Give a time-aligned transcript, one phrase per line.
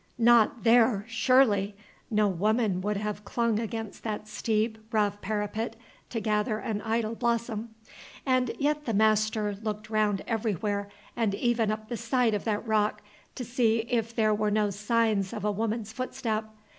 [0.17, 1.75] Not there, surely!
[2.09, 5.75] No woman would have clung against that steep, rough parapet
[6.09, 7.75] to gather an idle blossom.
[8.25, 13.03] And yet the master looked round everywhere, and even up the side of that rock,
[13.35, 16.45] to see if there were no signs of a woman's footstep.